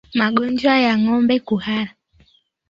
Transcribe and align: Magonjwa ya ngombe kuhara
Magonjwa 0.19 0.73
ya 0.85 0.93
ngombe 1.01 1.35
kuhara 1.47 1.91